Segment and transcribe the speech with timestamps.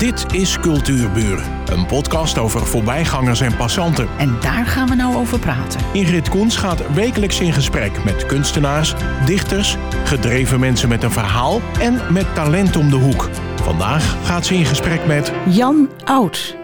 [0.00, 4.08] Dit is Cultuurburen, een podcast over voorbijgangers en passanten.
[4.18, 5.80] En daar gaan we nou over praten.
[5.92, 8.94] Ingrid Koens gaat wekelijks in gesprek met kunstenaars,
[9.26, 13.28] dichters, gedreven mensen met een verhaal en met talent om de hoek.
[13.62, 16.56] Vandaag gaat ze in gesprek met Jan Oud.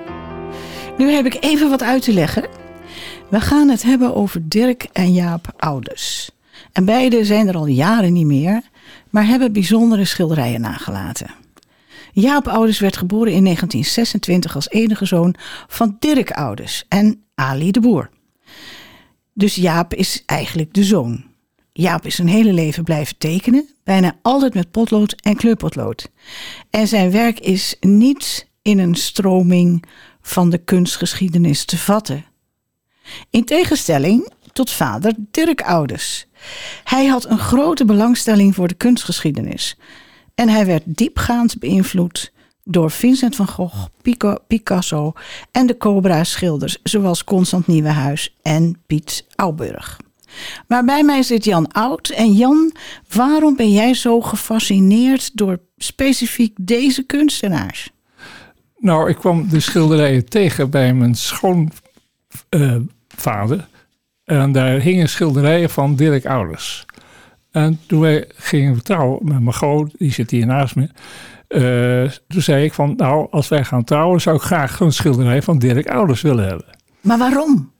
[0.96, 2.48] Nu heb ik even wat uit te leggen.
[3.28, 6.30] We gaan het hebben over Dirk en Jaap Ouders.
[6.72, 8.62] En beide zijn er al jaren niet meer,
[9.10, 11.45] maar hebben bijzondere schilderijen nagelaten.
[12.18, 15.34] Jaap Ouders werd geboren in 1926 als enige zoon
[15.66, 18.10] van Dirk Ouders en Ali de Boer.
[19.32, 21.24] Dus Jaap is eigenlijk de zoon.
[21.72, 26.10] Jaap is zijn hele leven blijven tekenen, bijna altijd met potlood en kleurpotlood.
[26.70, 29.84] En zijn werk is niet in een stroming
[30.20, 32.24] van de kunstgeschiedenis te vatten.
[33.30, 36.26] In tegenstelling tot vader Dirk Ouders.
[36.84, 39.76] Hij had een grote belangstelling voor de kunstgeschiedenis.
[40.36, 42.32] En hij werd diepgaand beïnvloed
[42.64, 43.86] door Vincent van Gogh,
[44.46, 45.12] Picasso
[45.52, 50.00] en de Cobra-schilders zoals Constant Nieuwenhuis en Piet Auburg.
[50.68, 52.08] Maar bij mij zit Jan Oud.
[52.08, 52.72] En Jan,
[53.08, 57.90] waarom ben jij zo gefascineerd door specifiek deze kunstenaars?
[58.78, 63.68] Nou, ik kwam de schilderijen tegen bij mijn schoonvader.
[64.24, 66.85] en daar hingen schilderijen van Dirk Ouders.
[67.56, 70.88] En toen wij gingen trouwen met Margot, die zit hier naast me.
[71.48, 75.42] Uh, toen zei ik van, nou, als wij gaan trouwen, zou ik graag een schilderij
[75.42, 76.66] van Dirk Ouders willen hebben.
[77.00, 77.72] Maar waarom?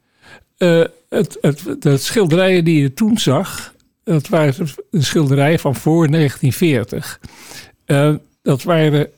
[0.59, 6.11] Uh, het, het, de schilderijen die je toen zag, dat waren de schilderijen van voor
[6.11, 7.21] 1940.
[7.87, 9.09] Uh, dat waren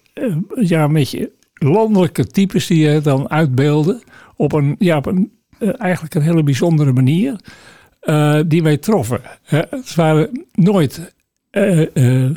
[0.61, 4.03] ja, een beetje landelijke types die je dan uitbeelden
[4.36, 7.41] op een, ja, op een eigenlijk een hele bijzondere manier.
[8.02, 9.20] Uh, die mij troffen.
[9.42, 11.12] Het waren nooit
[11.52, 12.36] uh, uh,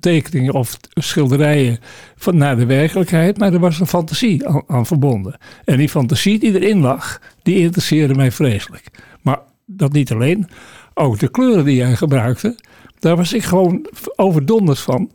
[0.00, 1.78] tekeningen of schilderijen
[2.16, 5.38] van naar de werkelijkheid, maar er was een fantasie aan, aan, verbonden.
[5.64, 8.86] En die fantasie die erin lag, die interesseerde mij vreselijk.
[9.22, 10.48] Maar dat niet alleen,
[10.94, 12.56] ook de kleuren die hij gebruikte,
[12.98, 15.10] daar was ik gewoon overdonderd van.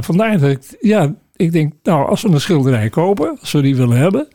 [0.00, 3.76] vandaar dat ik, ja, ik denk, nou, als we een schilderij kopen, als we die
[3.76, 4.28] willen hebben,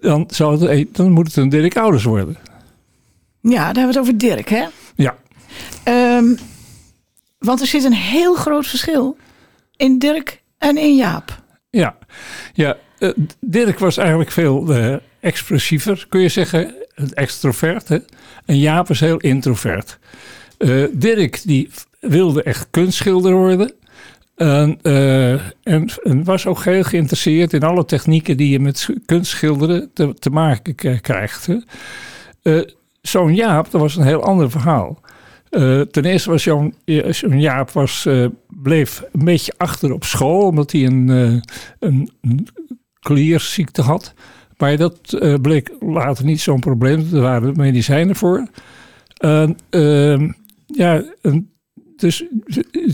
[0.00, 2.36] dan, zou het, dan moet het een Dirk Ouders worden.
[3.50, 4.64] Ja, daar hebben we het over Dirk, hè?
[4.94, 5.16] Ja.
[6.18, 6.38] Um,
[7.38, 9.16] want er zit een heel groot verschil
[9.76, 11.42] in Dirk en in Jaap.
[11.70, 11.98] Ja,
[12.52, 13.10] ja uh,
[13.40, 16.74] Dirk was eigenlijk veel uh, expressiever, kun je zeggen,
[17.14, 17.88] extrovert.
[17.88, 17.98] Hè?
[18.44, 19.98] En Jaap is heel introvert.
[20.58, 23.72] Uh, Dirk die wilde echt kunstschilder worden.
[24.36, 30.14] En, en, en, was ook heel geïnteresseerd in alle technieken die je met kunstschilderen te,
[30.14, 31.48] te maken krijgt.
[33.06, 35.00] Zo'n Jaap, dat was een heel ander verhaal.
[35.50, 36.74] Uh, ten eerste was zo'n
[37.40, 41.40] Jaap was, uh, bleef een beetje achter op school, omdat hij een, uh,
[41.78, 42.48] een, een
[43.00, 44.14] klierziekte had.
[44.56, 47.08] Maar dat bleek later niet zo'n probleem.
[47.12, 48.48] Er waren medicijnen voor.
[49.70, 50.30] Ehm,
[50.66, 51.53] ja, en
[52.04, 52.24] dus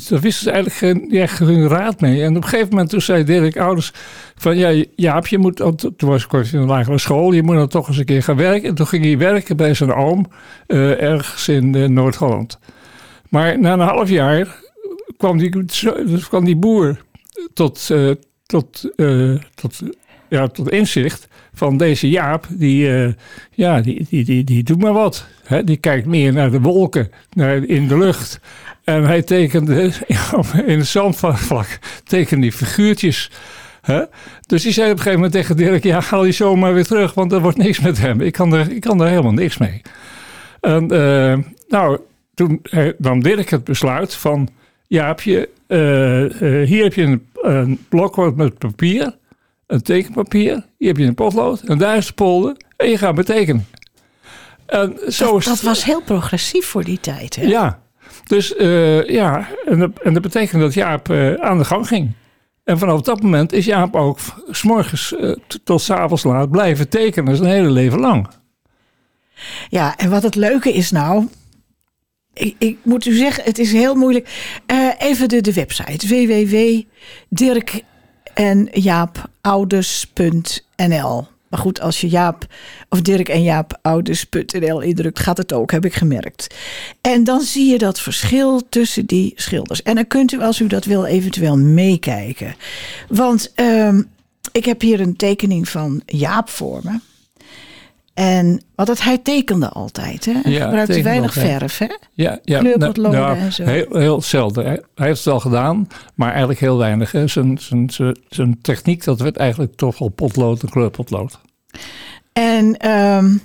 [0.09, 2.23] daar wisten ze eigenlijk geen, ja, raad mee.
[2.23, 3.93] En op een gegeven moment toen zei Dirk ouders
[4.35, 7.69] van ja, Jaap, je moet, toen was ik in een lagere school, je moet dan
[7.69, 8.69] toch eens een keer gaan werken.
[8.69, 10.27] En toen ging hij werken bij zijn oom
[10.67, 12.59] uh, ergens in uh, Noord-Holland.
[13.29, 14.57] Maar na een half jaar
[15.17, 15.65] kwam die,
[16.29, 17.05] kwam die boer
[17.55, 18.11] tot, uh,
[18.47, 18.91] tot,
[19.55, 19.83] tot,
[20.31, 23.15] ja, tot inzicht van deze Jaap, die,
[23.51, 25.27] ja, die, die, die, die doet maar wat.
[25.45, 25.65] Hè?
[25.65, 28.41] Die kijkt meer naar de wolken, naar, in de lucht.
[28.85, 29.83] En hij tekende
[30.67, 33.31] in het zandvlak tekende die figuurtjes.
[33.81, 34.03] Hè?
[34.47, 37.15] Dus die zei op een gegeven moment tegen Dirk: Ja, haal je zomaar weer terug,
[37.15, 38.21] want er wordt niks met hem.
[38.21, 39.83] Ik kan er, ik kan er helemaal niks mee.
[40.61, 41.99] En uh, nou,
[42.35, 42.63] toen
[42.99, 44.49] nam Dirk het besluit van:
[44.87, 49.17] Ja, heb je, uh, hier heb je een, een blok met papier,
[49.71, 50.67] een tekenpapier.
[50.79, 53.67] Hier heb je een potlood en daar is de polder en je gaat betekenen.
[54.67, 57.37] En zo dat, dat was heel progressief voor die tijd.
[57.37, 57.47] Hè?
[57.47, 57.83] Ja,
[58.25, 62.13] dus uh, ja, en dat, en dat betekent dat Jaap uh, aan de gang ging.
[62.65, 64.19] En vanaf dat moment is Jaap ook
[64.51, 68.29] s morgens uh, tot s avonds laat blijven tekenen, zijn hele leven lang.
[69.69, 71.29] Ja, en wat het leuke is nou,
[72.33, 74.55] ik, ik, moet u zeggen, het is heel moeilijk.
[74.67, 76.07] Uh, even de, de website
[78.35, 82.47] www.dirkenjaapouders.nl maar goed, als je Jaap
[82.89, 86.55] of Dirk en Jaap ouders.nl indrukt, gaat het ook, heb ik gemerkt.
[87.01, 89.83] En dan zie je dat verschil tussen die schilders.
[89.83, 92.55] En dan kunt u, als u dat wil, eventueel meekijken.
[93.09, 94.11] Want um,
[94.53, 96.99] ik heb hier een tekening van Jaap voor me.
[98.21, 100.33] En, want dat, hij tekende altijd, hè?
[100.43, 101.59] Hij Ja, gebruikte weinig altijd.
[101.59, 101.97] verf, hè?
[102.13, 103.65] Ja, ja Kleurpotloden nou, en zo.
[103.65, 104.65] Heel, heel zelden.
[104.65, 107.13] Hij, hij heeft het wel gedaan, maar eigenlijk heel weinig.
[107.13, 107.27] Hè.
[107.27, 111.39] Zijn, zijn, zijn, zijn techniek, dat werd eigenlijk toch wel potlood en kleurpotlood.
[112.33, 113.37] En ehm,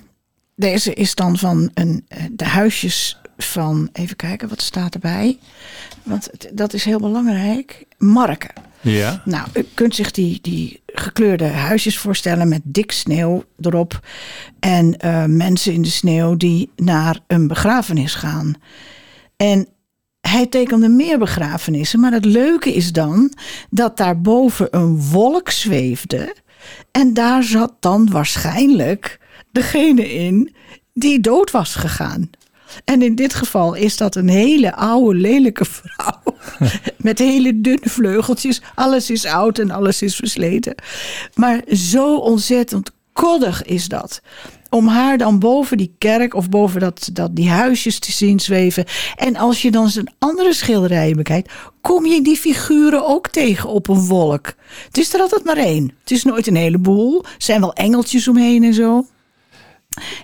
[0.54, 5.38] deze is dan van een, eh, de huisjes van, even kijken, wat staat erbij?
[6.02, 7.84] Want dat is heel belangrijk.
[7.98, 8.52] Marken.
[8.80, 9.22] Ja.
[9.24, 14.00] Nou, u kunt zich die, die gekleurde huisjes voorstellen met dik sneeuw erop.
[14.60, 18.54] En eh, mensen in de sneeuw die naar een begrafenis gaan.
[19.36, 19.68] En
[20.20, 22.00] hij tekende meer begrafenissen.
[22.00, 23.32] Maar het leuke is dan
[23.70, 26.34] dat daarboven een wolk zweefde.
[26.90, 29.20] En daar zat dan waarschijnlijk
[29.52, 30.54] degene in
[30.92, 32.30] die dood was gegaan.
[32.84, 36.36] En in dit geval is dat een hele oude, lelijke vrouw.
[36.96, 38.62] Met hele dunne vleugeltjes.
[38.74, 40.74] Alles is oud en alles is versleten.
[41.34, 44.20] Maar zo ontzettend koddig is dat.
[44.70, 48.84] Om haar dan boven die kerk of boven dat, dat, die huisjes te zien zweven.
[49.16, 53.88] En als je dan zijn andere schilderijen bekijkt, kom je die figuren ook tegen op
[53.88, 54.54] een wolk.
[54.86, 55.92] Het is er altijd maar één.
[56.00, 57.24] Het is nooit een heleboel.
[57.24, 59.06] Er zijn wel engeltjes omheen en zo.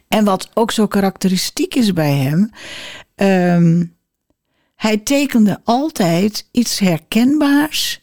[0.08, 2.50] En wat ook zo karakteristiek is bij hem.
[3.14, 3.84] ehm,
[4.76, 8.00] hij tekende altijd iets herkenbaars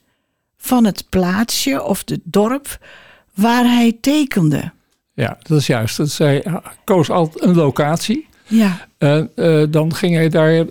[0.58, 2.86] van het plaatsje of het dorp
[3.34, 4.72] waar hij tekende.
[5.14, 5.98] ja, dat is juist.
[5.98, 6.46] Dat zij
[6.84, 8.28] koos altijd een locatie.
[8.48, 10.66] Ja, En eh, dan ging hij daar,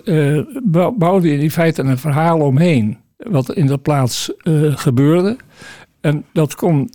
[0.62, 2.98] bou- bouwde hij in feite een verhaal omheen.
[3.16, 5.36] Wat in de plaats eh, gebeurde.
[6.00, 6.90] En dat kon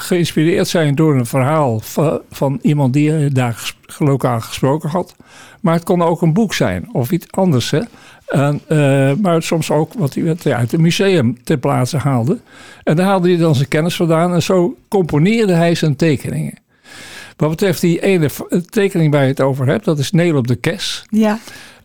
[0.00, 5.14] geïnspireerd zijn door een verhaal van, van iemand die hij daar lokaal gesproken had.
[5.60, 7.70] Maar het kon ook een boek zijn of iets anders.
[7.70, 7.80] Hè?
[8.26, 12.38] En, eh, maar soms ook wat hij uit een museum ter plaatse haalde.
[12.84, 14.34] En daar haalde hij dan zijn kennis vandaan.
[14.34, 16.58] En zo componeerde hij zijn tekeningen.
[17.36, 18.40] Wat betreft die ene v-
[18.70, 21.04] tekening waar je het over hebt, dat is Neel op de Kes.
[21.10, 21.38] ja,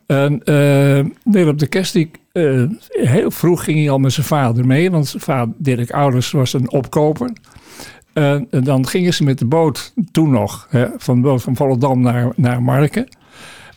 [0.06, 4.26] En eh Neel op de Kes, die, eh, heel vroeg ging hij al met zijn
[4.26, 7.32] vader mee, want zijn vader, Dirk Ouders, was een opkoper.
[8.14, 11.56] En, en dan gingen ze met de boot, toen nog, hè, van de boot van
[11.56, 13.08] Volendam naar, naar Marken.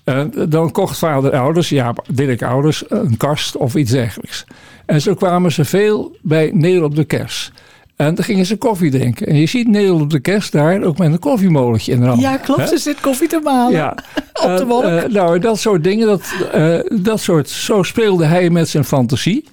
[0.05, 4.45] En dan kocht vader Ouders, ja, Dirk Ouders, een kast of iets dergelijks.
[4.87, 7.53] En zo kwamen ze veel bij Neel op de Kers.
[7.97, 9.27] En dan gingen ze koffie drinken.
[9.27, 12.21] En je ziet Neel op de Kers daar ook met een koffiemolentje in de hand.
[12.21, 12.69] ja klopt.
[12.69, 13.73] Ze zit koffie te malen.
[13.73, 13.97] Ja.
[14.45, 14.85] Op de wolk.
[14.85, 19.45] eh, nou, dat soort dingen, dat, eh, dat soort, zo speelde hij met zijn fantasie.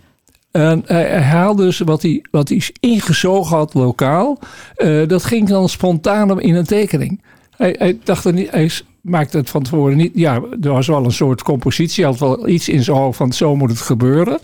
[0.52, 4.40] En hij, haalde dus wat hij, wat hij ingezogen had lokaal,
[4.76, 7.22] eh, dat ging dan spontaan in een tekening.
[7.58, 8.72] Hij, hij dacht er niet, hij
[9.02, 10.12] maakte het van tevoren niet.
[10.16, 13.34] Ja, er was wel een soort compositie, hij had wel iets in zijn hoofd van
[13.34, 14.40] zo moet het gebeuren.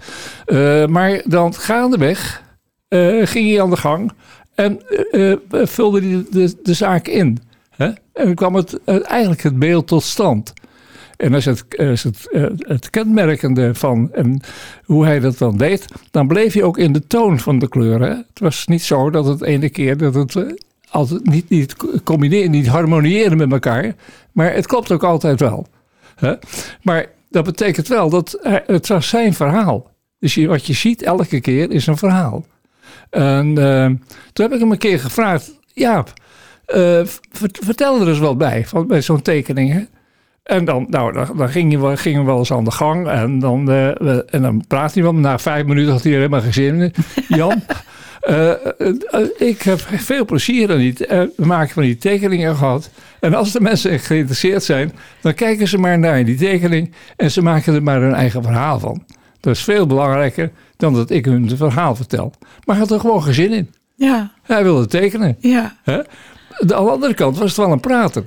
[0.46, 2.44] Eh, maar dan gaandeweg
[2.88, 4.12] eh, ging hij aan de gang
[4.56, 4.82] en
[5.52, 7.40] vulde hij de, zaak in.
[7.70, 7.90] Hè?
[8.14, 10.54] En kwam het, eigenlijk het beeld tot stand.
[11.18, 14.42] En is het, eh, is het, eh, het kenmerkende van en
[14.84, 15.86] hoe hij dat dan deed.
[16.12, 18.10] Dan bleef hij ook in de toon van de kleuren.
[18.30, 20.44] Het was niet zo dat het ene keer dat het eh,
[20.90, 23.96] altijd niet, niet combineren, niet harmoniëren met elkaar.
[24.32, 25.68] Maar het klopt ook altijd wel.
[26.82, 29.92] Maar dat betekent wel dat hij- het was zijn verhaal.
[30.20, 32.46] Dus je, wat je ziet elke keer is een verhaal.
[33.10, 33.86] En eh,
[34.34, 36.14] toen heb ik hem een keer gevraagd: Jaap,
[36.66, 39.88] eh, vert- vertel er eens wat bij, van, bij zo'n tekening.
[40.48, 43.08] En dan, nou, dan, dan ging je wel, gingen we wel eens aan de gang.
[43.08, 45.14] En dan, eh, we- en dan praat hij wel.
[45.14, 46.94] Na vijf minuten had hij er helemaal geen zin in.
[47.38, 47.62] Jan,
[48.22, 52.90] eh, eh, ik heb veel plezier aan die, we maken van die tekeningen gehad.
[53.20, 56.92] En als de mensen echt geïnteresseerd zijn, dan kijken ze maar naar die tekening.
[57.16, 59.04] En ze maken er maar hun eigen verhaal van.
[59.40, 62.34] Dat is veel belangrijker dan dat ik hun het verhaal vertel.
[62.40, 63.70] Maar hij had er gewoon geen zin in.
[63.96, 65.36] Ja, Hij wilde tekenen.
[65.40, 65.76] ja.
[65.84, 65.98] Hè?
[66.60, 68.24] De, aan de andere kant was het wel een prater.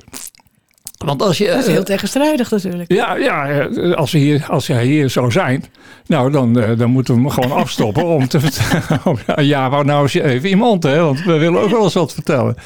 [1.05, 1.47] Want als je.
[1.47, 2.93] Dat is eh, heel tegenstrijdig natuurlijk.
[2.93, 5.65] ja, ja, eh, als, we hier, als hij hier zou zijn,
[6.07, 9.19] nou dan, eh, dan moeten we hem gewoon afstoppen om te vertellen.
[9.47, 12.57] Ja, wou nou eens even iemand, hè, want we willen ook wel eens wat vertellen.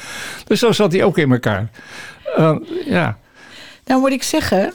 [0.47, 1.69] Dus zo zat hij ook in elkaar.
[2.35, 3.17] Eh, ja,
[3.85, 4.73] Nou moet ik zeggen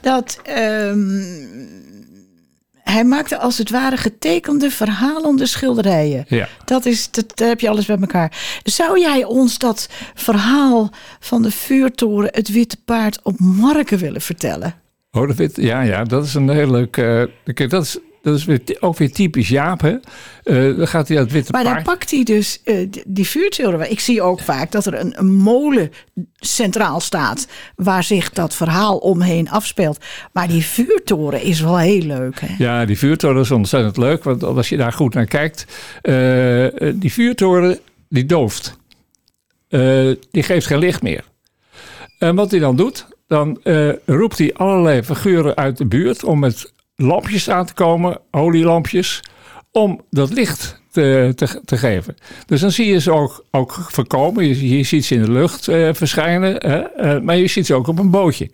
[0.00, 1.20] dat ehm,
[2.90, 6.24] hij maakte als het ware getekende, verhalende schilderijen.
[6.28, 6.48] ja.
[6.64, 8.58] Dat is, dat, daar heb je alles bij elkaar.
[8.62, 10.90] Zou jij ons dat verhaal
[11.20, 14.74] van de vuurtoren, het witte paard op Marken willen vertellen?
[15.10, 16.90] Oh, dat weet, ja, ja, dat is een heel leuk.
[17.54, 19.96] kijk, dat is, dat is weer, ook weer typisch Jaap, hè?
[20.42, 21.84] Eh, dan gaat hij dat witte Maar daar paard.
[21.84, 23.90] pakt hij dus eh, die- vuurtoren.
[23.90, 25.90] Ik zie ook vaak dat er een, een molen
[26.34, 30.04] centraal staat waar zich dat verhaal omheen afspeelt.
[30.32, 32.40] Maar die vuurtoren is wel heel leuk.
[32.40, 32.54] Hè?
[32.64, 34.24] Ja, die vuurtoren is ontzettend leuk.
[34.24, 35.64] Want als je daar goed naar kijkt.
[36.02, 37.78] eh, die vuurtoren,
[38.08, 38.76] die dooft.
[40.30, 41.24] Die geeft geen licht meer.
[42.18, 43.60] En wat hij dan doet, dan
[44.06, 49.22] roept hij allerlei figuren uit de buurt om met lampjes aan te komen, olielampjes,
[49.70, 52.16] om dat licht te, te, te geven.
[52.46, 54.68] Dus dan zie je ze ook, ook voorkomen.
[54.68, 56.60] Je, ziet ze in de lucht eh, verschijnen?
[56.60, 58.50] Eh, maar je ziet ze ook op een bootje.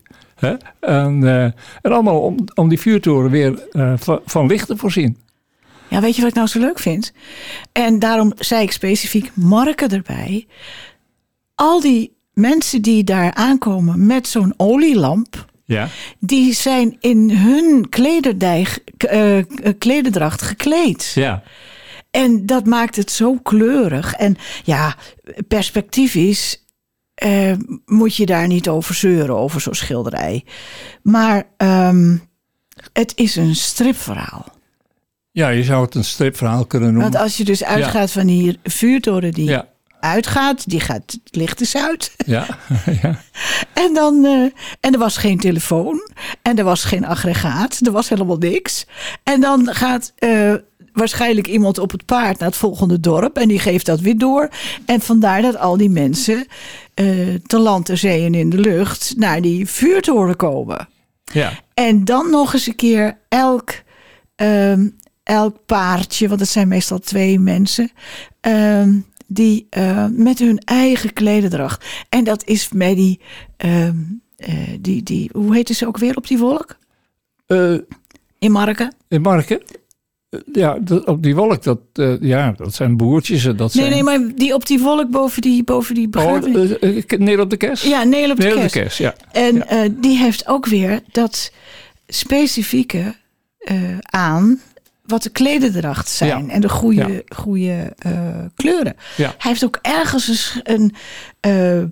[0.80, 3.62] En, eh, en allemaal om, om die vuurtoren weer
[3.96, 5.18] van, van licht te voorzien.
[5.88, 7.12] Ja, weet je wat ik nou zo leuk vind?
[7.72, 10.46] En daarom zei ik specifiek Marken erbij.
[11.54, 15.88] Al die mensen die daar aankomen met zo'n olielamp, Ja.
[16.18, 19.44] die zijn in hun klederdijg, eh, eh,
[19.78, 21.12] klederdracht gekleed.
[21.14, 21.42] Ja.
[22.10, 24.14] En dat maakt het zo kleurig.
[24.14, 24.96] En ja,
[25.48, 26.14] perspectief
[27.14, 27.52] eh,
[27.86, 30.44] moet je daar niet over zeuren, over zo'n schilderij.
[31.02, 32.16] Maar ehm,
[32.92, 34.44] het is een stripverhaal.
[35.30, 37.10] ja, je zou het een stripverhaal kunnen noemen.
[37.10, 39.71] Want als je dus uitgaat van die vuurtoren die Ja,
[40.02, 42.14] uitgaat, die gaat het licht is uit.
[42.26, 42.46] ja,
[43.02, 43.20] ja.
[43.72, 44.44] En, dan, eh,
[44.80, 46.10] en er was geen telefoon.
[46.42, 47.80] En er was geen aggregaat.
[47.86, 48.86] Er was helemaal niks.
[49.22, 50.54] En dan gaat eh,
[50.92, 53.36] waarschijnlijk iemand op het paard naar het volgende dorp.
[53.36, 54.48] En die geeft dat weer door.
[54.86, 56.46] En vandaar dat al die mensen
[56.94, 60.88] eh, te land, te zee en in de lucht naar die vuurtoren komen.
[61.32, 61.52] ja.
[61.74, 63.70] En dan nog eens een keer elk,
[64.34, 64.88] ehm,
[65.22, 67.90] elk paardje, want het zijn meestal twee mensen,
[68.40, 68.98] ehm,
[69.32, 71.84] die eh, met hun eigen klederdracht.
[72.08, 73.20] En dat is mij die,
[73.56, 73.88] eh,
[74.80, 76.76] die, die, hoe heette ze ook weer op die wolk?
[77.46, 77.74] Eh,
[78.38, 78.94] In Marken?
[79.08, 79.62] in Marken,
[80.52, 81.78] ja, dat- op die wolk, dat,
[82.20, 83.44] ja, dat zijn boertjes.
[83.44, 84.04] en Dat Nee, zijn...
[84.04, 86.78] nee, maar die op die wolk boven die, boven die Oh, begrafenis.
[86.78, 87.84] eh, Neer op de kerst?
[87.84, 88.74] ja, Neel op de op de kerst.
[88.74, 89.14] kerst, ja.
[89.32, 89.88] En Ja.
[90.00, 91.52] die heeft ook weer dat
[92.06, 93.14] specifieke
[94.00, 94.60] aan
[95.02, 96.52] wat de klederdracht zijn Ja.
[96.54, 97.36] en de goede, Ja.
[97.36, 98.12] goede eh,
[98.54, 98.96] kleuren.
[99.16, 99.34] Ja.
[99.38, 100.94] Hij heeft ook ergens een,
[101.40, 101.86] eh, eh,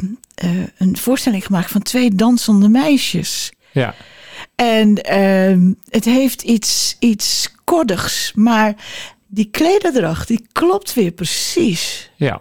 [0.78, 3.52] een voorstelling gemaakt van twee dansende meisjes.
[3.72, 3.94] ja.
[4.54, 8.74] En ehm, het heeft iets, iets koddigs, maar
[9.26, 12.10] die klederdracht die klopt weer precies.
[12.16, 12.40] Ja.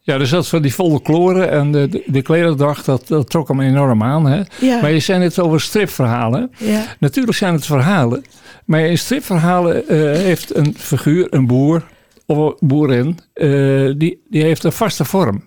[0.00, 3.60] Ja, dus dat van die folklore en de, de, de klederdracht, dat, dat trok hem
[3.60, 4.26] enorm aan.
[4.26, 4.42] Hè?
[4.60, 6.50] Ja, Maar je zei net over stripverhalen.
[6.58, 8.24] ja, Natuurlijk zijn het verhalen.
[8.64, 11.84] Maar in stripverhalen eh, heeft een figuur, een boer
[12.26, 15.44] of een boerin, eh, die, die heeft een vaste vorm.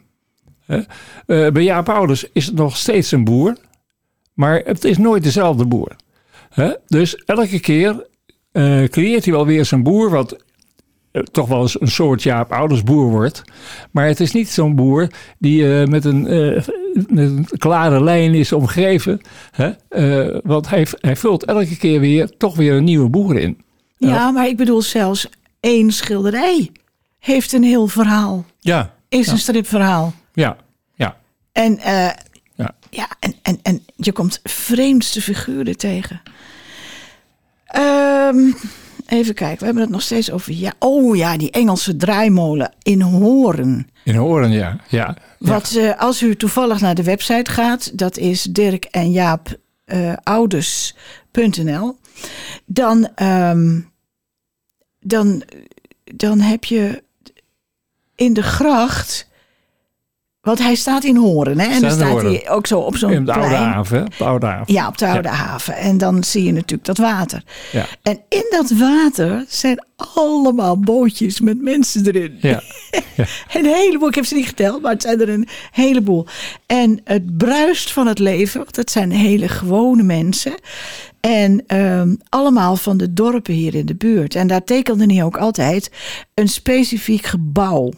[0.66, 0.82] Eh,
[1.26, 3.58] bij Jaap Ouders is het nog steeds een boer.
[4.34, 5.96] Maar het is nooit dezelfde boer.
[6.88, 8.08] Dus elke keer
[8.90, 10.44] creëert hij wel weer zijn boer, wat
[11.32, 13.44] toch wel eens een soort Jaap Ouders boer wordt.
[13.92, 15.08] Maar het is niet zo'n boer
[15.38, 16.24] die met, een,
[17.08, 19.22] een klare lijn is omgeven.
[19.52, 19.70] Hè?
[19.90, 23.58] Eh, want hij, hij vult elke keer weer toch weer een nieuwe boer in.
[23.98, 26.70] ja, maar ik bedoel zelfs één schilderij
[27.20, 28.46] heeft een heel verhaal.
[28.60, 29.32] Ja, Is Ja.
[29.32, 30.14] een stripverhaal.
[30.34, 30.58] ja,
[30.96, 31.18] ja.
[31.52, 32.10] En, eh,
[32.56, 32.76] Ja.
[32.90, 36.22] ja, en, en, en je komt vreemdste figuren tegen.
[37.66, 38.52] Ehm,
[39.08, 40.54] even kijken, we hebben het nog steeds over.
[40.54, 43.90] Ja, oh ja, die Engelse draaimolen in Hoorn.
[44.06, 44.60] In Horen, ja.
[44.60, 44.78] ja.
[44.88, 45.18] ja.
[45.40, 50.14] Wat eh, als u toevallig naar de website gaat, dat is Dirk en Jaap eh,
[50.24, 51.98] Ouders.nl,
[52.66, 53.80] dan, ehm,
[55.00, 55.44] dan,
[56.04, 57.04] dan heb je
[58.16, 59.28] in de gracht.
[60.46, 61.66] Want hij staat in Horen, hè?
[61.66, 62.26] En Staat dan staat Horen.
[62.32, 63.64] hij ook zo op zo'n In de oude plein.
[63.64, 64.06] haven.
[64.06, 64.74] Op de oude haven.
[64.74, 65.76] Ja, op de Oude Haven.
[65.76, 67.44] En dan zie je natuurlijk dat water.
[67.72, 67.86] Ja.
[68.02, 72.38] En in dat water zijn allemaal bootjes met mensen erin.
[72.42, 72.62] Ja.
[73.54, 76.26] Een heleboel, ik heb ze niet geteld, maar het zijn er een heleboel.
[76.66, 80.54] En het bruist van het leven, want het zijn hele gewone mensen.
[81.20, 84.36] En ehm, allemaal van de dorpen hier in de buurt.
[84.36, 85.92] En daar tekende hij ook altijd
[86.34, 87.92] een specifiek gebouw.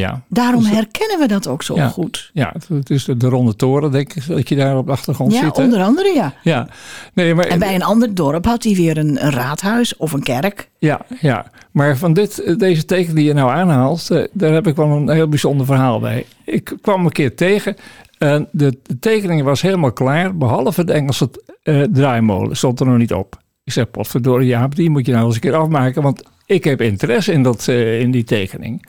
[0.00, 0.22] Ja.
[0.28, 1.88] Daarom Dus- herkennen we dat ook zo Ja.
[1.88, 2.30] goed.
[2.32, 5.32] Ja, het is de, de ronde toren, denk ik, dat je daar op de achtergrond
[5.32, 5.56] Ja, ziet.
[5.56, 5.62] hè?
[5.62, 6.34] onder andere ja.
[6.42, 6.68] Ja,
[7.14, 10.22] nee, maar, En bij een ander dorp had hij weer een, een raadhuis of een
[10.22, 10.68] kerk.
[10.78, 14.76] ja, ja, maar van dit, deze teken die je nou aanhaalt, eh, daar heb ik
[14.76, 16.26] wel een heel bijzonder verhaal bij.
[16.44, 17.76] Ik kwam een keer tegen
[18.18, 21.30] en de, de tekening was helemaal klaar, behalve de Engelse
[21.62, 23.42] eh, draaimolen, stond er nog niet op.
[23.64, 26.80] Ik zeg, potverdorie Jaap, die moet je nou eens een keer afmaken, want ik heb
[26.80, 28.86] interesse in, dat, eh, in die tekening.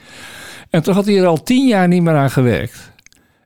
[0.76, 2.92] En toen had hij er al tien jaar niet meer aan gewerkt.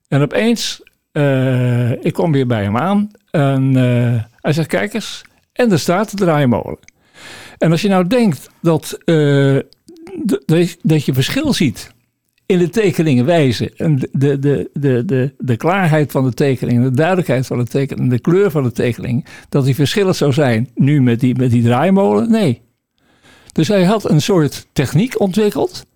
[0.08, 5.22] En opeens, eh, ik kom weer bij hem aan en eh, hij zegt, kijk eens,
[5.54, 6.80] en er staat de draaimolen.
[7.58, 9.58] En als je nou denkt dat, eh,
[10.82, 11.94] dat- je verschil ziet
[12.46, 13.78] in de tekeningen wijzen.
[13.78, 18.10] En de, de, de, de, de, klaarheid van de tekening, de duidelijkheid van de tekening,
[18.10, 19.26] de kleur van de tekening.
[19.50, 22.32] Dat die verschillen zou zijn nu met die, met die draaimolen.
[22.32, 22.62] Nee.
[23.52, 25.88] Dus hij had een soort techniek ontwikkeld.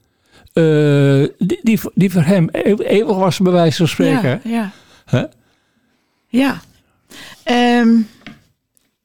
[0.53, 4.41] Eh, die, die, die voor hem eeuwig was, bij wijze van spreken.
[4.43, 4.71] Ja,
[5.11, 5.29] ja.
[6.27, 6.61] Ja.
[7.43, 8.01] Ehm,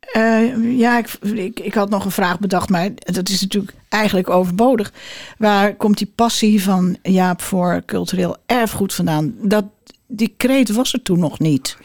[0.00, 4.30] eh, ja, ik, ik, ik had nog een vraag bedacht, maar dat is natuurlijk eigenlijk
[4.30, 4.92] overbodig.
[5.38, 9.34] Waar komt die passie van Jaap voor cultureel erfgoed vandaan?
[9.42, 9.64] Dat,
[10.06, 11.76] die kreet was er toen nog niet.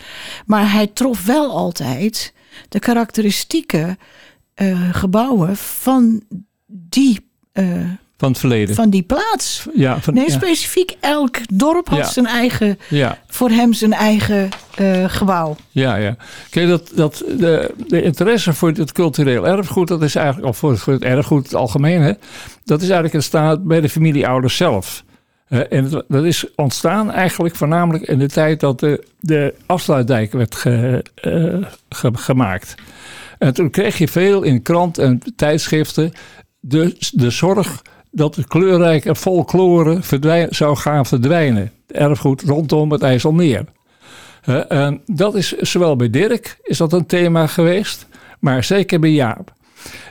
[0.46, 2.34] Maar hij trof wel altijd
[2.70, 3.98] de karakteristieke
[4.54, 6.24] eh, gebouwen van
[6.68, 7.32] die
[8.24, 8.76] Van het verleden.
[8.76, 9.66] van die plaats.
[9.76, 15.04] ja, van, Nee, specifiek elk dorp had zijn eigen, Ja, voor hem zijn eigen eh,
[15.08, 15.56] gebouw.
[15.70, 16.16] ja, ja.
[16.50, 20.72] Kijk, dat, dat, de, de interesse voor het cultureel erfgoed, dat is eigenlijk, of voor
[20.72, 22.12] het, voor het erfgoed het algemeen, hè,
[22.66, 25.04] dat is eigenlijk ontstaan bij de familieouders zelf.
[25.48, 30.56] Eh, en dat is ontstaan eigenlijk voornamelijk in de tijd dat de, de afsluitdijk werd
[30.56, 32.76] ge- eh, ge- gemaakt.
[33.40, 36.12] En toen kreeg je veel in krant en tijdschriften
[36.60, 37.82] de, de zorg
[38.16, 40.00] dat de kleurrijke folklore
[40.50, 41.72] zou gaan verdwijnen.
[41.88, 43.66] Erfgoed rondom het IJsselmeer.
[44.68, 48.08] En dat is zowel bij Dirk is dat een thema geweest,
[48.40, 49.54] maar zeker bij Jaap.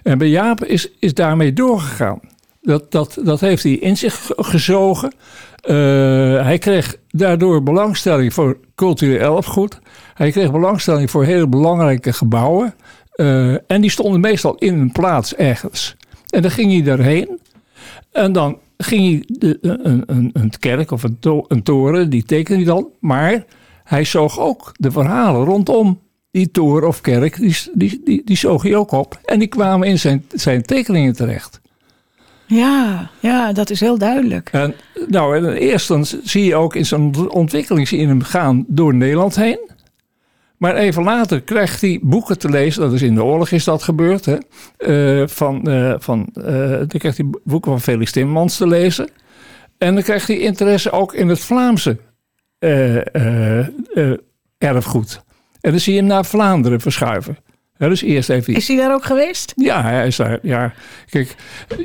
[0.02, 2.21] En bij Jaap is, is daarmee doorgegaan.
[2.62, 5.12] Dat, dat, dat heeft hij in zich ge- gezogen.
[5.61, 5.75] Eh,
[6.44, 9.78] hij kreeg daardoor belangstelling voor cultureel erfgoed.
[10.14, 12.75] Hij kreeg belangstelling voor hele belangrijke gebouwen.
[13.12, 15.97] Eh, en die stonden meestal in een plaats ergens.
[16.30, 17.40] En dan ging hij daarheen.
[18.12, 22.25] En dan ging hij de, een, een, een kerk of een, to- een toren, die
[22.25, 22.89] tekende hij dan.
[23.01, 23.45] Maar
[23.85, 28.62] hij zoog ook de verhalen rondom die toren of kerk, die, die, die, die zoog
[28.62, 29.19] hij ook op.
[29.25, 31.61] En die kwamen in zijn, zijn tekeningen terecht.
[32.47, 34.49] Ja, ja, dat is heel duidelijk.
[34.53, 34.75] En,
[35.09, 38.95] nou, en eerst dan zie je ook in zijn ontwikkeling zie je hem gaan door
[38.95, 39.71] Nederland heen.
[40.62, 43.83] Maar even later krijgt hij boeken te lezen, dat is in de oorlog is dat
[43.83, 44.25] gebeurd.
[44.25, 44.38] Hè,
[44.76, 49.09] eh, van, eh, van, eh, dan krijgt hij boeken van Felix Timmermans te lezen.
[49.78, 51.99] En dan krijgt hij interesse ook in het Vlaamse
[54.59, 55.23] erfgoed.
[55.61, 57.37] En dan zie je hem naar Vlaanderen verschuiven.
[57.76, 59.52] Ja, dus eerst hij Is hij daar ook geweest?
[59.57, 60.38] ja, hij is daar.
[60.42, 60.73] Ja,
[61.11, 61.35] kijk,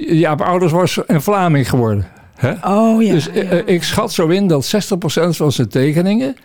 [0.08, 2.08] Jaap Ouders was een Vlaming geworden.
[2.36, 2.52] Hè?
[2.52, 3.14] Oh ja.
[3.14, 3.42] dus ja.
[3.66, 6.36] ik schat zo in dat 60% van zijn tekeningen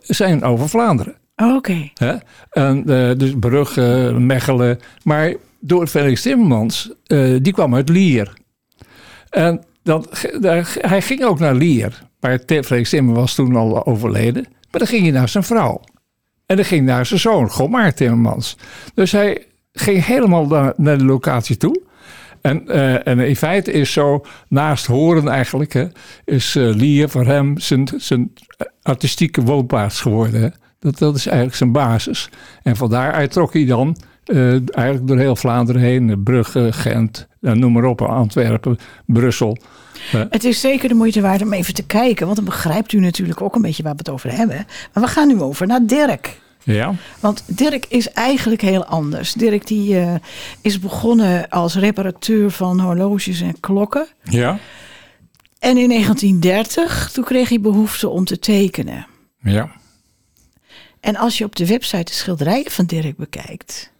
[0.00, 1.20] zijn over Vlaanderen.
[1.36, 1.90] Oké.
[1.94, 2.14] Hè?
[2.50, 4.78] En, eh, dus Brugge, Mechelen.
[5.04, 8.32] Maar door Felix Timmermans, eh, die kwam uit Lier.
[9.30, 10.28] En dat,
[10.80, 12.02] hij ging ook naar Lier.
[12.20, 14.42] Maar Felix Timmermans was toen al overleden.
[14.42, 15.80] Maar dan ging hij naar zijn vrouw.
[16.46, 18.56] En dan ging naar zijn zoon, Gomaar Timmermans.
[18.94, 21.82] Dus hij ging helemaal naar, de locatie toe.
[22.40, 25.86] En, eh, en in feite is zo, naast Horen eigenlijk, hè,
[26.24, 28.32] is Lier voor hem zijn, zijn
[28.82, 30.54] artistieke woonplaats geworden.
[30.82, 32.28] Dat, dat is eigenlijk zijn basis.
[32.62, 36.22] En van daaruit trok hij dan eh, eigenlijk door heel Vlaanderen heen.
[36.22, 39.56] Brugge, Gent, nou, noem maar op, Antwerpen, Brussel.
[40.10, 42.24] Het is zeker de moeite waard om even te kijken.
[42.24, 44.66] Want dan begrijpt u natuurlijk ook een beetje waar we het over hebben.
[44.92, 46.40] Maar we gaan nu over naar Dirk.
[46.64, 49.32] Ja, Want Dirk is eigenlijk heel anders.
[49.32, 50.14] Dirk die, eh,
[50.60, 54.06] is begonnen als reparateur van horloges en klokken.
[54.22, 54.58] ja,
[55.58, 59.06] En in 1930, toen kreeg hij behoefte om te tekenen.
[59.42, 59.80] ja.
[61.02, 63.90] En als je op de website de schilderijen van Dirk bekijkt,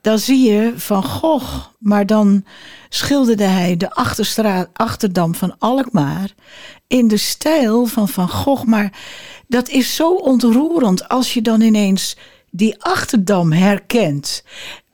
[0.00, 2.44] dan zie je Van Gogh, maar dan
[2.88, 6.34] schilderde hij de achterstraat, Achterdam van Alkmaar
[6.86, 8.64] in de stijl van Van Gogh.
[8.64, 8.98] Maar
[9.46, 12.16] dat is zo ontroerend als je dan ineens
[12.50, 14.44] die Achterdam herkent,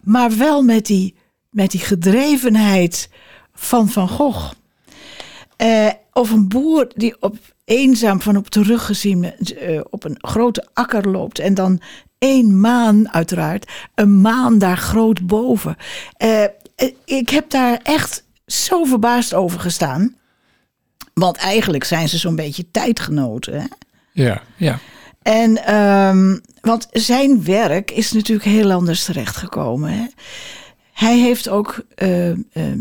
[0.00, 1.14] maar wel met die,
[1.50, 3.10] met die gedrevenheid
[3.54, 4.52] van Van Gogh.
[5.56, 7.36] Eh, of een boer die op
[7.68, 11.80] eenzaam van op de rug gezien eh, op een grote akker loopt en dan
[12.18, 15.76] één maan uiteraard, een maan daar groot boven.
[16.16, 16.50] Eh, eh,
[17.04, 20.16] ik heb daar echt zo verbaasd over gestaan.
[21.14, 23.60] Want eigenlijk zijn ze zo'n beetje tijdgenoten.
[23.60, 23.66] Hè?
[24.12, 24.78] Ja, ja.
[25.22, 29.92] En ehm, want zijn werk is natuurlijk heel anders terechtgekomen.
[29.92, 30.06] Hè?
[30.92, 31.84] Hij heeft ook,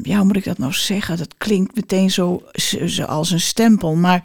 [0.01, 1.17] ja, hoe moet ik dat nou zeggen?
[1.17, 2.43] Dat klinkt meteen zo,
[2.85, 3.95] zo als een stempel.
[3.95, 4.23] Maar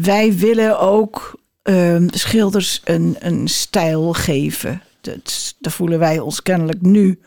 [0.00, 4.82] wij willen ook eh, schilders een, een stijl geven.
[5.00, 7.20] Dat, daar voelen wij ons kennelijk nu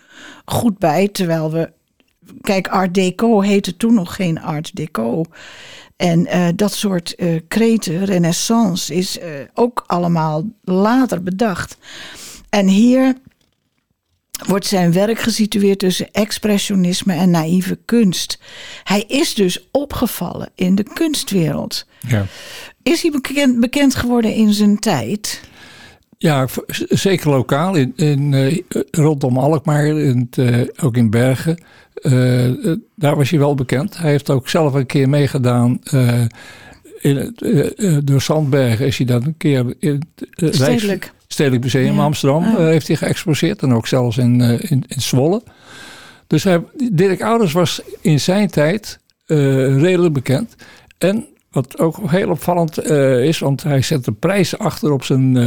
[0.46, 1.08] goed bij.
[1.08, 1.72] Terwijl we,
[2.42, 5.24] kijk, Art Deco heette toen nog geen Art Deco.
[5.98, 11.78] En eh, dat soort eh, kreten, renaissance, is eh, ook allemaal later bedacht.
[12.50, 13.16] En hier
[14.46, 18.40] wordt zijn werk gesitueerd tussen expressionisme en naïeve kunst.
[18.84, 21.86] Hij is dus opgevallen in de kunstwereld.
[22.08, 22.26] ja.
[22.84, 25.42] Is hij bekend, bekend geworden in zijn tijd?
[26.18, 26.48] Ja,
[26.90, 28.58] zeker lokaal, in, in, eh,
[28.92, 31.64] rondom Alkmaar, in het, eh, ook in Bergen.
[31.94, 33.98] Eh, daar was hij wel bekend.
[33.98, 35.80] Hij heeft ook zelf een keer meegedaan
[37.00, 37.36] in
[38.04, 41.14] door Sandbergen is hij dan een keer in het Stedelijk.
[41.28, 42.04] Stedelijk Museum Ja.
[42.04, 43.62] Amsterdam eh, heeft hij geëxposeerd.
[43.62, 45.44] En ook zelfs in, eh, in, in Zwolle.
[46.28, 49.38] Dus hij, Dirk Ouders was in zijn tijd eh,
[49.82, 50.56] redelijk bekend.
[50.98, 55.38] En wat ook heel opvallend is, want hij zette prijzen achter op zijn,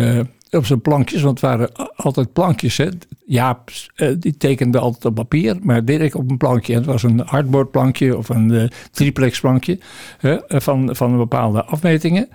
[0.50, 1.22] op zijn plankjes.
[1.22, 2.76] Want het waren altijd plankjes.
[2.76, 2.88] Hè.
[3.26, 3.70] Jaap
[4.18, 6.72] die tekende altijd op papier, maar Dirk op een plankje.
[6.72, 9.78] En het was een hardboardplankje of een eh, triplex plankje
[10.18, 12.28] hè, van, van bepaalde afmetingen.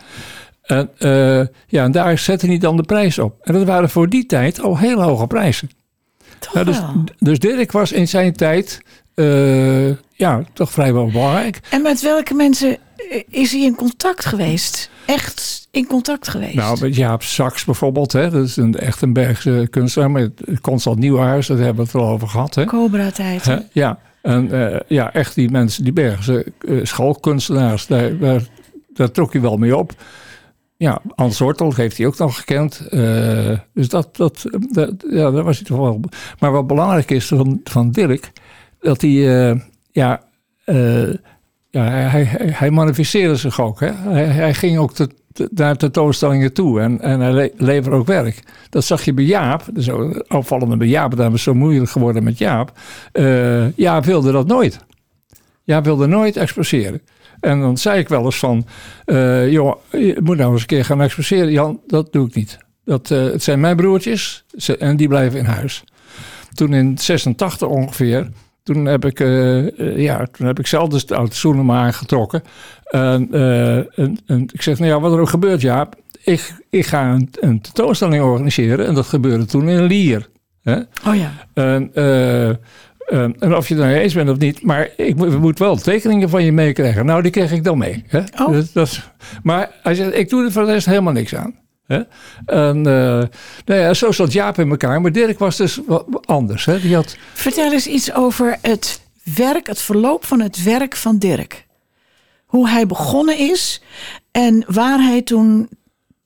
[0.65, 3.36] En, eh, ja, en daar zette hij dan de prijs op.
[3.41, 5.69] En dat waren voor die tijd al hele hoge prijzen.
[6.54, 6.82] Nou, dus,
[7.19, 8.82] dus Dirk was in zijn tijd
[9.13, 11.60] eh, ja, toch vrijwel belangrijk.
[11.69, 12.78] En met welke mensen
[13.10, 14.89] eh, is hij in contact geweest?
[15.06, 16.56] Echt in contact geweest?
[16.56, 20.12] Nou, met Jaap Saks bijvoorbeeld, hè, dat is een, echt een Bergse kunstenaar.
[20.12, 22.56] Met Constant Nieuwhuis, daar hebben we het al over gehad.
[22.56, 22.65] Hè.
[22.65, 23.45] Cobra-tijd.
[23.45, 24.49] Hè, Ja, en
[24.88, 26.45] ja, echt die mensen, die Bergse
[26.84, 28.41] schoolkunstenaars, daar, daar,
[28.93, 29.93] daar trok hij wel mee op.
[30.77, 32.88] Ja, Hans Wortel heeft hij ook nog gekend.
[32.89, 35.97] Eh, dus dat, dat, dat, ja, daar was hij toch.
[36.39, 38.31] Maar wat belangrijk is van, van Dirk,
[38.79, 39.59] dat hij, eh,
[39.91, 40.23] ja,
[40.65, 41.13] eh,
[41.69, 43.79] ja, hij, hij, manifesteerde zich ook.
[43.79, 43.91] Hè?
[44.11, 48.43] Hij, ging ook te, te- naar tentoonstellingen toe en, en hij le- leverde ook werk.
[48.69, 49.63] Dat zag je bij Jaap.
[49.73, 51.15] Dat ook opvallende bij Jaap.
[51.15, 52.71] Daarom is zo moeilijk geworden met Jaap.
[53.75, 54.79] Jaap wilde dat nooit.
[55.63, 57.01] Jaap wilde nooit exposeren.
[57.45, 58.65] En dan zei ik wel eens van...
[59.05, 61.51] eh, joh, je moet nou eens een keer gaan exposeren.
[61.51, 62.58] Jan, dat doe ik niet.
[62.86, 65.84] Dat, eh, het zijn mijn broertjes ze- en die blijven in huis.
[66.53, 68.29] Toen in 86 ongeveer...
[68.63, 72.43] Toen heb ik, eh, ja, toen heb ik zelf dus de oude Soenema aangetrokken.
[72.84, 73.27] En,
[73.95, 75.95] en, en ik zeg, nou ja, wat er ook gebeurt, Jaap.
[76.23, 78.86] Ik, ik ga een, een tentoonstelling organiseren.
[78.88, 80.29] En dat gebeurde toen in Lier.
[80.62, 80.75] Hè?
[81.08, 81.31] Oh ja.
[81.53, 81.91] En,
[83.05, 85.37] eh, eh, en of je het nou eens bent of niet, maar ik moet, we
[85.37, 87.05] moeten wel tekeningen van je meekrijgen.
[87.05, 88.03] Nou, die kreeg ik dan mee.
[88.07, 88.19] Hè?
[88.39, 88.49] Oh.
[88.51, 89.09] Dus dat is-
[89.43, 91.55] maar hij zegt, ik doe er voor de rest helemaal niks aan.
[91.85, 92.01] Hè?
[92.45, 93.23] En eh,
[93.65, 95.01] nou ja, zo zat Jaap in elkaar.
[95.01, 96.65] Maar Dirk was dus wat anders.
[96.65, 96.79] Hè?
[96.79, 99.01] Die had, Vertel eens iets over het
[99.35, 101.65] werk, het verloop van het werk van Dirk.
[102.45, 103.81] Hoe hij begonnen is
[104.31, 105.69] en waar hij toen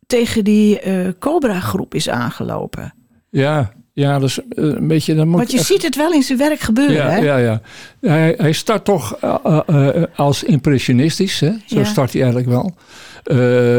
[0.08, 2.94] tegen die eh Cobra-groep is aangelopen.
[3.30, 5.16] ja, ja, dus eh, een beetje...
[5.16, 7.18] Dan moet Want je echt- ziet het wel in zijn werk gebeuren, Ja, hè?
[7.18, 7.62] ja, ja.
[8.02, 11.40] Hij, hij start toch eh, eh, als impressionistisch.
[11.40, 11.52] Hè?
[11.66, 11.84] Zo Ja.
[11.84, 12.74] start hij eigenlijk wel.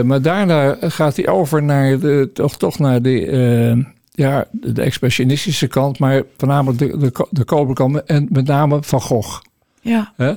[0.04, 5.98] Maar daarna gaat hij over naar de, toch, toch naar de, ja, de, expressionistische kant.
[5.98, 9.40] Maar voornamelijk de, de, de koperkant en met name Van Gogh.
[9.80, 10.12] Ja.
[10.16, 10.32] Hè?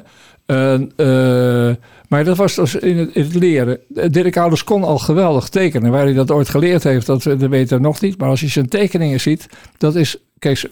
[0.96, 1.76] Eh,
[2.10, 3.80] maar dat was dus in het, in het leren.
[3.88, 5.92] Dirk Ouders kon al geweldig tekenen.
[5.92, 8.18] Waar hij dat ooit geleerd heeft, dat, dat weten we nog niet.
[8.18, 10.68] Maar als je zijn tekeningen ziet, dat is, kijk,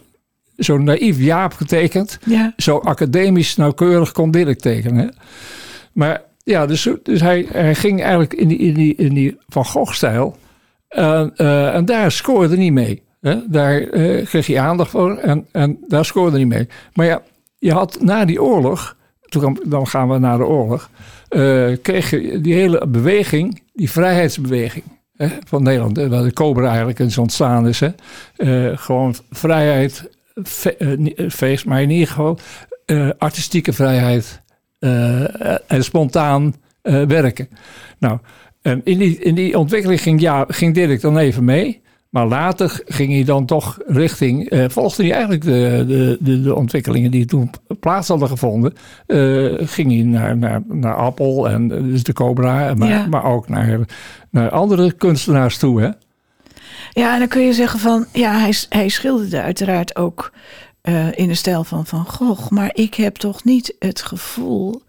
[0.58, 2.20] zo- naïef Jaap getekend.
[2.26, 2.54] ja.
[2.58, 4.98] Zo academisch nauwkeurig kon Dirk tekenen.
[4.98, 5.08] hè.
[5.94, 9.66] Maar ja, dus, dus hij, hij ging eigenlijk in die, in die, in die Van
[9.66, 10.36] Gogh-stijl.
[10.88, 13.02] En, eh, en daar scoorde hij niet mee.
[13.22, 13.36] Hè?
[13.48, 16.68] Daar eh, kreeg hij aandacht voor en, en daar scoorde hij niet mee.
[16.94, 17.22] Maar ja,
[17.58, 18.96] je had na die oorlog,
[19.32, 20.90] toen dan gaan we naar de oorlog,
[21.30, 24.84] eh, kreeg je die hele beweging, die vrijheidsbeweging
[25.16, 27.80] hè, van Nederland, hè, waar de Cobra eigenlijk eens ontstaan is.
[27.80, 27.90] Hè.
[28.36, 30.10] Eh, gewoon vrijheid,
[30.78, 32.40] eh, eh, feest, maar in ieder geval
[32.86, 34.42] eh, artistieke vrijheid
[34.80, 37.50] eh, en spontaan eh, werken.
[38.00, 38.20] Nou,
[38.84, 41.81] in die, in die ontwikkeling ging, ja, ging Dirk dan even mee.
[42.12, 46.56] Maar later ging hij dan toch richting, eh, volgde hij eigenlijk de, de, de, de
[46.56, 48.74] ontwikkelingen die toen plaats hadden gevonden.
[49.06, 53.06] eh, ging hij naar, naar, naar Appel en eh, dus de Cobra, maar, Ja.
[53.08, 53.80] maar ook naar,
[54.30, 55.82] naar andere kunstenaars toe.
[55.82, 55.90] Hè?
[56.92, 60.32] Ja, en dan kun je zeggen van, ja, hij, hij schilderde uiteraard ook
[60.82, 62.50] eh, in de stijl van Van Gogh.
[62.50, 64.82] Maar ik heb toch niet het gevoel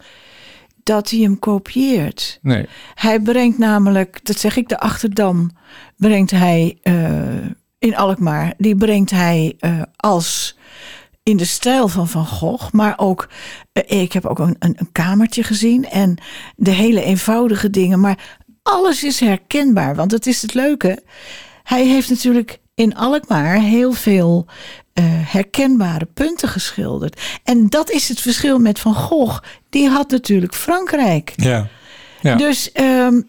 [0.82, 2.38] dat hij hem kopieert.
[2.42, 2.66] Nee.
[2.94, 5.50] Hij brengt namelijk, dat zeg ik, de Achterdam
[5.96, 7.46] brengt hij eh,
[7.78, 8.54] in Alkmaar.
[8.58, 10.56] Die brengt hij eh, als
[11.22, 12.72] in de stijl van Van Gogh.
[12.72, 13.28] Maar ook,
[13.72, 15.88] eh, ik heb ook een, een, een kamertje gezien.
[15.88, 16.18] En
[16.56, 18.00] de hele eenvoudige dingen.
[18.00, 19.94] Maar alles is herkenbaar.
[19.94, 21.02] Want het is het leuke.
[21.62, 24.46] Hij heeft natuurlijk in Alkmaar heel veel
[24.94, 27.20] eh, herkenbare punten geschilderd.
[27.44, 29.42] En dat is het verschil met Van Gogh.
[29.70, 31.32] Die had natuurlijk Frankrijk.
[31.36, 31.68] Ja.
[32.20, 32.36] Ja.
[32.36, 33.20] Dus ehm,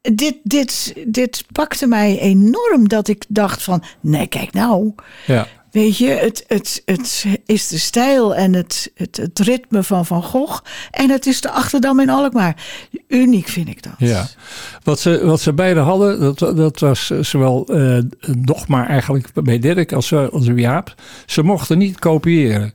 [0.00, 3.82] dit, dit, dit pakte mij enorm dat ik dacht van...
[4.00, 4.94] Nee, kijk nou.
[5.26, 5.46] ja.
[5.74, 10.22] Weet je, het, het, het is de stijl en het, het, het ritme van Van
[10.22, 10.62] Gogh.
[10.90, 12.64] En het is de Achterdam in Alkmaar.
[13.08, 13.92] Uniek vind ik dat.
[13.98, 14.26] Ja,
[14.82, 17.98] wat ze, wat ze beide hadden, dat, dat was zowel eh
[18.40, 20.94] nog maar eigenlijk bij Dirk als, eh, als Jaap.
[21.26, 22.74] Ze mochten niet kopiëren.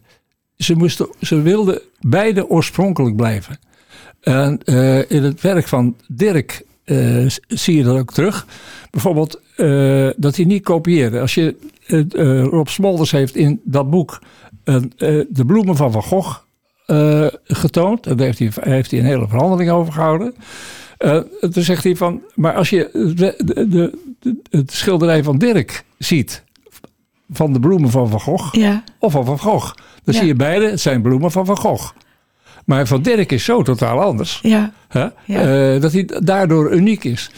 [0.58, 3.60] Ze, moesten, ze wilden beide oorspronkelijk blijven.
[4.22, 8.46] En eh, in het werk van Dirk eh, zie je dat ook terug.
[8.92, 11.20] Bijvoorbeeld eh, dat hij niet kopieerde.
[11.20, 11.56] Als je
[11.88, 14.22] uh, Rob Smolders heeft in dat boek
[15.30, 16.38] de bloemen van Van Gogh
[17.44, 18.04] getoond.
[18.04, 20.36] Daar heeft hij, heeft hij een hele verhandeling over gehouden.
[21.52, 23.98] toen zegt hij van, maar als je de, de, de,
[24.50, 26.44] het schilderij van Dirk ziet,
[27.32, 28.84] van de bloemen van Van Gogh ja.
[29.00, 31.92] of van Van Gogh, dan zie je beide, het zijn bloemen van Van Gogh.
[32.70, 34.40] Maar Van Dirk is zo totaal anders.
[34.42, 34.72] Ja.
[35.28, 37.32] Uh, dat hij daardoor uniek is.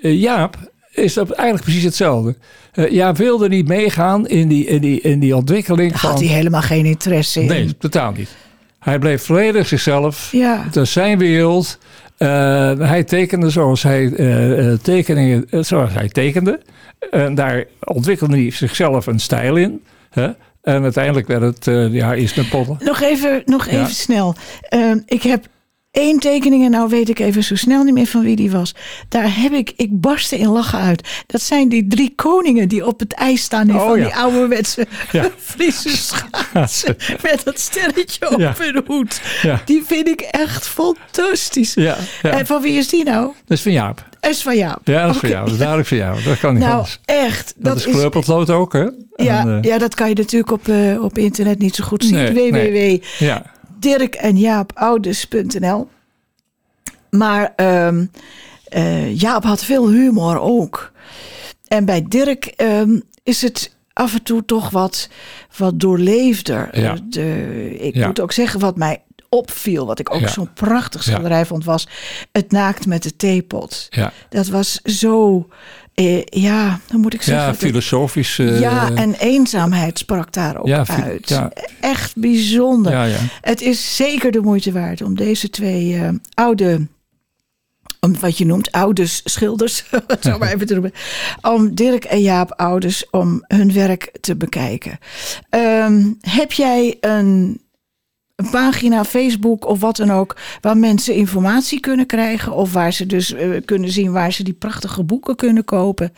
[0.00, 0.56] Uh, Jaap
[0.90, 2.36] is dat eigenlijk precies hetzelfde.
[2.74, 5.90] Uh, Jaap wilde niet meegaan in die, in die, in die ontwikkeling.
[5.90, 6.10] Daar van...
[6.10, 7.46] had hij helemaal geen interesse in.
[7.46, 8.36] Nee, totaal niet.
[8.78, 10.28] Hij bleef volledig zichzelf.
[10.32, 10.64] Ja.
[10.70, 11.78] Dat is zijn wereld.
[12.78, 14.12] hij tekende zoals hij,
[14.82, 16.60] tekeningen, zoals hij tekende.
[17.10, 19.82] En daar ontwikkelde hij zichzelf een stijl in.
[20.62, 22.76] En uiteindelijk werd het, uh, ja, is een potten.
[22.84, 24.34] Nog even, nog even snel.
[24.70, 25.46] Uh, ik heb
[25.90, 28.74] één tekening en nou weet ik even zo snel niet meer van wie die was.
[29.08, 31.08] Daar heb ik, ik barstte in lachen uit.
[31.26, 34.04] Dat zijn die drie koningen die op het ijs staan in Oh, van ja.
[34.04, 35.28] die ouderwetse Ja.
[35.52, 36.96] Friese schaatsen.
[37.22, 38.54] Met dat sterretje op Ja.
[38.58, 39.20] hun hoed.
[39.64, 41.76] Die vind ik echt fantastisch.
[42.22, 43.26] En van wie is die nou?
[43.44, 44.10] dat is van Jaap.
[44.28, 44.78] Is van jou.
[44.84, 45.42] Ja, dat is van jou.
[45.44, 46.22] Dat is duidelijk van jou.
[46.22, 47.00] Dat kan niet Nou, anders.
[47.04, 47.54] echt.
[47.56, 48.88] Dat, is kleurpotlood ook, hè?
[49.14, 52.04] Ja, En, eh, ja, dat kan je natuurlijk op, eh, op internet niet zo goed
[52.04, 52.14] zien.
[52.14, 53.00] Nee, nee.
[53.00, 53.04] www.
[53.24, 53.42] ja.
[53.78, 55.88] Dirk en Jaap Ouders.nl.
[57.10, 58.04] Maar ehm,
[58.68, 60.92] eh, Jaap had veel humor ook.
[61.68, 65.08] En bij Dirk ehm, is het af en toe toch wat,
[65.56, 66.80] wat doorleefder.
[66.80, 66.96] Ja.
[67.08, 68.06] De, ik Ja.
[68.06, 69.02] moet ook zeggen wat mij
[69.34, 70.28] opviel, wat ik ook Ja.
[70.28, 71.88] zo'n prachtig schilderij vond, was
[72.32, 73.86] het naakt met de theepot.
[73.90, 75.46] Ja, Dat was zo,
[75.94, 77.46] eh, ja, hoe moet ik zeggen?
[77.46, 78.38] ja filosofisch.
[78.38, 81.40] eh, ja, en eenzaamheid sprak daar ook Ja, uit.
[81.80, 83.20] Echt bijzonder.
[83.40, 86.86] Het is zeker de moeite waard om deze twee eh, oude,
[88.00, 89.84] om wat je noemt, ouders, schilders,
[90.20, 90.92] zo maar even te noemen,
[91.42, 94.98] om Dirk en Jaap ouders, om hun werk te bekijken.
[95.50, 97.60] Ehm, heb jij een,
[98.44, 103.06] een pagina, Facebook of wat dan ook, waar mensen informatie kunnen krijgen of waar ze
[103.06, 106.12] dus eh, kunnen zien waar ze die prachtige boeken kunnen kopen?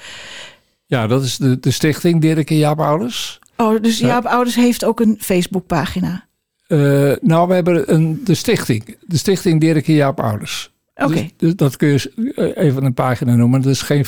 [0.87, 3.39] ja, dat is de, de stichting Dirk en Jaap Ouders.
[3.57, 4.07] Oh, dus Ja.
[4.07, 6.27] Jaap Ouders heeft ook een Facebookpagina.
[6.67, 8.97] Eh, nou, we hebben een, de stichting.
[9.01, 10.73] De stichting Dirk en Jaap Ouders.
[10.95, 11.15] Oké.
[11.15, 13.63] Dus, dus dat kun je eh, even een pagina noemen.
[13.63, 14.05] Dat is geen,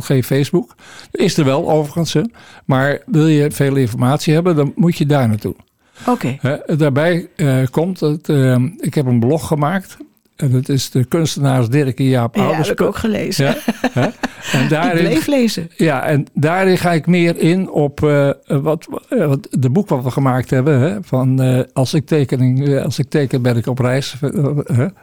[0.00, 0.74] geen Facebook.
[1.10, 2.12] Is er wel overigens.
[2.12, 2.22] Hè.
[2.64, 5.54] Maar wil je veel informatie hebben, dan moet je daar naartoe.
[6.06, 6.38] Oké.
[6.76, 9.96] Daarbij eh, komt dat eh, ik heb een blog gemaakt.
[10.36, 12.68] En dat is de kunstenaars Dirk en Jaap Ja, Ouders.
[12.68, 13.44] heb ik ook gelezen.
[13.46, 13.56] Ja,
[13.92, 14.08] hè.
[14.52, 15.70] En Ik daarin, bleef lezen.
[15.76, 20.10] ja, en daarin ga ik meer in op eh, wat, wat de boek wat we
[20.10, 20.80] gemaakt hebben.
[20.80, 21.40] Hè, van
[21.72, 24.14] als ik tekening, als ik teken ben ik op reis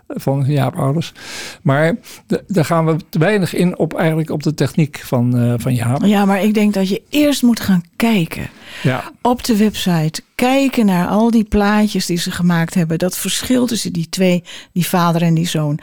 [0.08, 1.14] van Jaap Ouders.
[1.62, 1.96] Maar
[2.28, 6.04] de- daar gaan we te weinig in op eigenlijk op de techniek van, van Jaap.
[6.06, 8.48] Ja, maar ik denk dat je eerst moet gaan kijken.
[8.84, 10.22] Ja, Op de website.
[10.42, 12.98] Kijken naar al die plaatjes die ze gemaakt hebben.
[12.98, 15.80] Dat verschil tussen die twee, die vader en die zoon.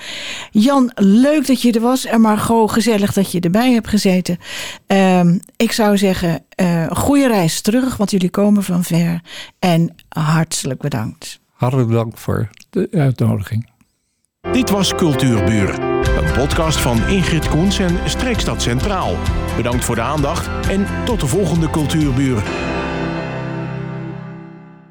[0.51, 2.05] Jan, leuk dat je er was.
[2.05, 4.39] En Margot, gezellig dat je erbij hebt gezeten.
[4.87, 9.21] Ehm, ik zou zeggen, eh goede reis terug, want jullie komen van ver.
[9.59, 11.41] En hartelijk bedankt.
[11.53, 13.71] hartelijk dank voor de uitnodiging.
[14.53, 15.83] Dit was Cultuurburen,
[16.25, 19.17] een podcast van Ingrid Koens en Streekstad Centraal.
[19.57, 22.43] Bedankt voor de aandacht en tot de volgende Cultuurburen.